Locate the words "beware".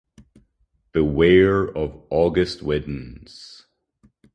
0.93-1.63